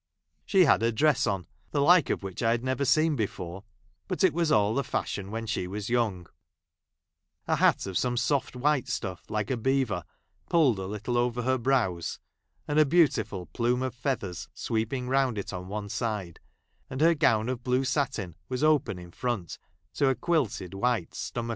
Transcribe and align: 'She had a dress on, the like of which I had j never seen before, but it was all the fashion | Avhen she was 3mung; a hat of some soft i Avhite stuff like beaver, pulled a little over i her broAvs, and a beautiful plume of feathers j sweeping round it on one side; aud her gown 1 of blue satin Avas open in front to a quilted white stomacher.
'She 0.51 0.65
had 0.65 0.81
a 0.81 0.91
dress 0.91 1.27
on, 1.27 1.45
the 1.69 1.79
like 1.79 2.09
of 2.09 2.23
which 2.23 2.41
I 2.41 2.49
had 2.49 2.61
j 2.61 2.65
never 2.65 2.85
seen 2.85 3.15
before, 3.15 3.65
but 4.07 4.23
it 4.23 4.33
was 4.33 4.51
all 4.51 4.73
the 4.73 4.83
fashion 4.83 5.29
| 5.29 5.29
Avhen 5.29 5.47
she 5.47 5.67
was 5.67 5.89
3mung; 5.89 6.25
a 7.47 7.57
hat 7.57 7.85
of 7.85 7.99
some 7.99 8.17
soft 8.17 8.55
i 8.55 8.59
Avhite 8.81 8.89
stuff 8.89 9.29
like 9.29 9.61
beaver, 9.61 10.03
pulled 10.49 10.79
a 10.79 10.87
little 10.87 11.17
over 11.19 11.41
i 11.41 11.43
her 11.43 11.59
broAvs, 11.59 12.17
and 12.67 12.79
a 12.79 12.85
beautiful 12.87 13.45
plume 13.53 13.83
of 13.83 13.93
feathers 13.93 14.45
j 14.45 14.49
sweeping 14.55 15.07
round 15.07 15.37
it 15.37 15.53
on 15.53 15.67
one 15.67 15.87
side; 15.87 16.39
aud 16.89 16.99
her 17.01 17.13
gown 17.13 17.41
1 17.41 17.49
of 17.49 17.63
blue 17.63 17.83
satin 17.85 18.33
Avas 18.49 18.63
open 18.63 18.97
in 18.97 19.11
front 19.11 19.59
to 19.93 20.09
a 20.09 20.15
quilted 20.15 20.73
white 20.73 21.11
stomacher. 21.13 21.49